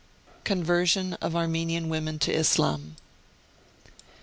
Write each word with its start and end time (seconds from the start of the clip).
CONVERSION 0.45 1.13
OF 1.21 1.35
ARMENIAN 1.35 1.87
WOMEN 1.87 2.17
TO 2.17 2.33
ISLAM. 2.35 2.95